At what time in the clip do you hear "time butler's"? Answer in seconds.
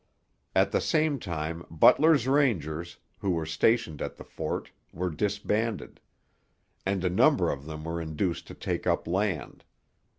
1.19-2.27